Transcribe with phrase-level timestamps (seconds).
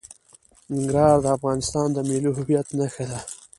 [0.73, 3.19] ننګرهار د افغانستان د ملي هویت نښه ده.